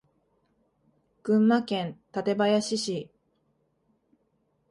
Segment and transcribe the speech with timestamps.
[1.21, 3.11] 群馬県館林市